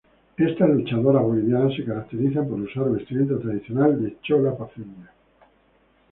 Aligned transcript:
Estas 0.35 0.67
luchadoras 0.67 1.21
bolivianas 1.21 1.75
se 1.75 1.85
caracterizan 1.85 2.49
por 2.49 2.59
usar 2.59 2.89
vestimenta 2.89 3.37
tradicional 3.37 4.01
de 4.01 4.17
chola 4.23 4.57
paceña. 4.57 5.11